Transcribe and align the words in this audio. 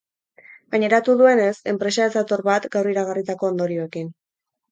Gaineratu 0.75 1.13
duenez, 1.19 1.51
enpresa 1.73 2.07
ez 2.11 2.15
dator 2.15 2.43
bat 2.49 2.65
gaur 2.77 2.91
iragarritako 2.93 3.49
ondorioekin. 3.53 4.09